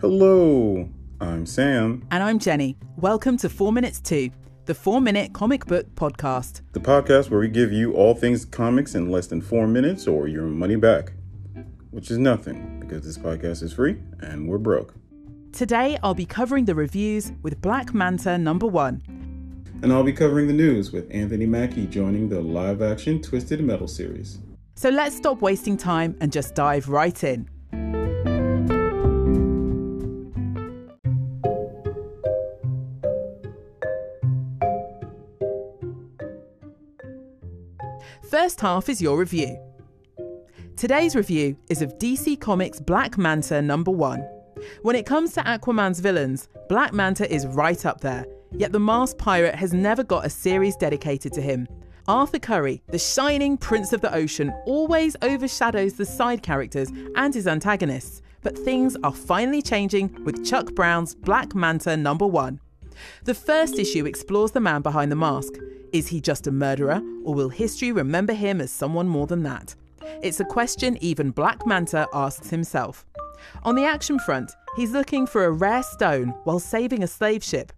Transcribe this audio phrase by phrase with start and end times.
[0.00, 0.88] Hello,
[1.20, 2.06] I'm Sam.
[2.12, 2.76] And I'm Jenny.
[2.98, 4.30] Welcome to 4 Minutes 2,
[4.66, 6.60] the 4 Minute Comic Book Podcast.
[6.70, 10.28] The podcast where we give you all things comics in less than four minutes or
[10.28, 11.14] your money back.
[11.90, 14.94] Which is nothing because this podcast is free and we're broke.
[15.50, 19.02] Today I'll be covering the reviews with Black Manta number one.
[19.82, 23.88] And I'll be covering the news with Anthony Mackie joining the live action Twisted Metal
[23.88, 24.38] series.
[24.76, 27.48] So let's stop wasting time and just dive right in.
[38.30, 39.58] First half is your review.
[40.76, 44.20] Today's review is of DC Comics Black Manta number one.
[44.82, 49.18] When it comes to Aquaman's villains, Black Manta is right up there, yet the masked
[49.18, 51.66] pirate has never got a series dedicated to him.
[52.06, 57.46] Arthur Curry, the shining prince of the ocean, always overshadows the side characters and his
[57.46, 62.60] antagonists, but things are finally changing with Chuck Brown's Black Manta number one.
[63.24, 65.54] The first issue explores the man behind the mask.
[65.90, 69.74] Is he just a murderer, or will history remember him as someone more than that?
[70.22, 73.04] It's a question even Black Manta asks himself.
[73.64, 77.70] On the action front, he's looking for a rare stone while saving a slave ship.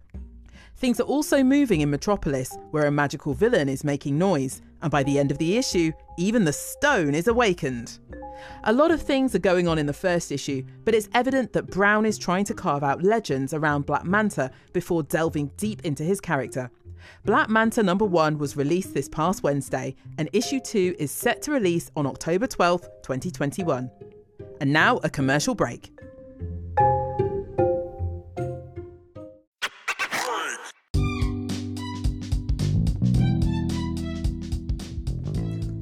[0.77, 5.03] Things are also moving in Metropolis, where a magical villain is making noise, and by
[5.03, 7.99] the end of the issue, even the stone is awakened.
[8.63, 11.69] A lot of things are going on in the first issue, but it's evident that
[11.69, 16.21] Brown is trying to carve out legends around Black Manta before delving deep into his
[16.21, 16.71] character.
[17.25, 21.51] Black Manta number 1 was released this past Wednesday, and issue 2 is set to
[21.51, 23.91] release on October 12, 2021.
[24.59, 25.91] And now a commercial break.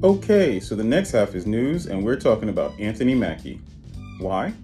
[0.02, 3.60] Okay, so the next half is news, and we're talking about Anthony Mackie.
[4.18, 4.54] Why?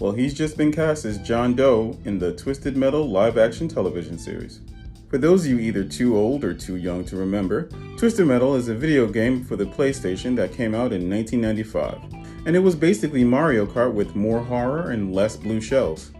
[0.00, 4.18] Well, he's just been cast as John Doe in the Twisted Metal live action television
[4.18, 4.60] series.
[5.08, 8.66] For those of you either too old or too young to remember, Twisted Metal is
[8.66, 12.44] a video game for the PlayStation that came out in 1995.
[12.44, 16.10] And it was basically Mario Kart with more horror and less blue shells.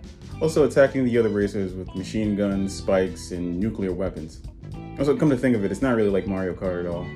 [0.40, 4.40] Also attacking the other racers with machine guns, spikes, and nuclear weapons.
[5.00, 7.06] Also, come to think of it, it's not really like Mario Kart at all.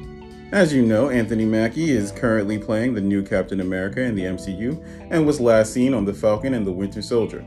[0.50, 4.84] As you know, Anthony Mackie is currently playing the new Captain America in the MCU
[5.10, 7.46] and was last seen on The Falcon and the Winter Soldier.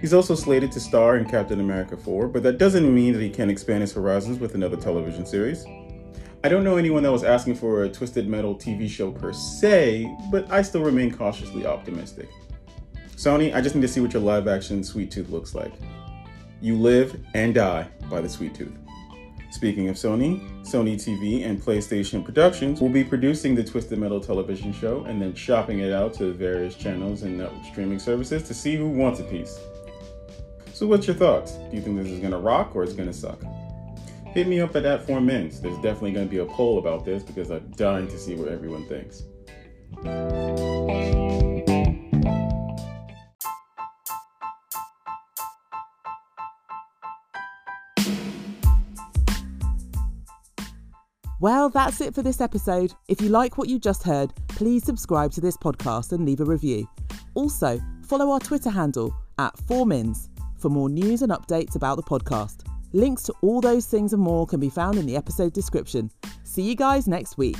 [0.00, 3.30] He's also slated to star in Captain America 4, but that doesn't mean that he
[3.30, 5.64] can't expand his horizons with another television series.
[6.44, 10.12] I don't know anyone that was asking for a Twisted Metal TV show per se,
[10.30, 12.28] but I still remain cautiously optimistic.
[13.14, 15.72] Sony, I just need to see what your live action Sweet Tooth looks like.
[16.60, 18.81] You live and die by the Sweet Tooth.
[19.52, 24.72] Speaking of Sony, Sony TV and PlayStation Productions will be producing the Twisted Metal television
[24.72, 28.76] show and then shopping it out to various channels and network streaming services to see
[28.76, 29.60] who wants a piece.
[30.72, 31.52] So, what's your thoughts?
[31.52, 33.42] Do you think this is gonna rock or it's gonna suck?
[34.24, 35.60] Hit me up at four minutes.
[35.60, 38.86] There's definitely gonna be a poll about this because I'm dying to see what everyone
[38.86, 39.24] thinks.
[51.42, 52.92] Well, that's it for this episode.
[53.08, 56.44] If you like what you just heard, please subscribe to this podcast and leave a
[56.44, 56.88] review.
[57.34, 62.64] Also, follow our Twitter handle at 4mins for more news and updates about the podcast.
[62.92, 66.12] Links to all those things and more can be found in the episode description.
[66.44, 67.58] See you guys next week.